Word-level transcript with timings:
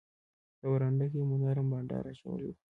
په 0.59 0.65
برنډه 0.71 1.05
کې 1.11 1.21
مو 1.27 1.35
نرم 1.43 1.67
بانډار 1.71 2.03
اچولی 2.11 2.45
وو. 2.47 2.55